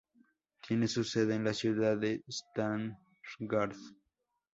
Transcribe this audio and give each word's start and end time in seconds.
Tiene 0.67 0.87
su 0.87 1.03
sede 1.03 1.35
en 1.35 1.43
la 1.43 1.53
ciudad 1.53 1.95
de 1.95 2.23
Stargard. 2.27 3.75